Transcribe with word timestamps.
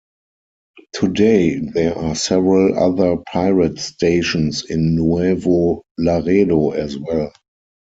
Today, 0.95 1.59
there 1.59 1.95
are 1.95 2.15
several 2.15 2.75
other 2.75 3.17
pirate 3.31 3.77
stations 3.77 4.65
in 4.65 4.95
Nuevo 4.95 5.83
Laredo 5.99 6.71
as 6.71 6.97
well. 6.97 7.31